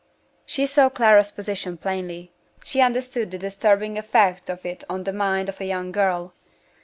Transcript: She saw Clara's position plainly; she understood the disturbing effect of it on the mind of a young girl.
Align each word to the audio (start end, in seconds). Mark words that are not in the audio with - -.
She 0.47 0.65
saw 0.65 0.89
Clara's 0.89 1.29
position 1.29 1.77
plainly; 1.77 2.31
she 2.63 2.81
understood 2.81 3.29
the 3.29 3.37
disturbing 3.37 3.99
effect 3.99 4.49
of 4.49 4.65
it 4.65 4.83
on 4.89 5.03
the 5.03 5.13
mind 5.13 5.47
of 5.47 5.61
a 5.61 5.65
young 5.65 5.91
girl. 5.91 6.33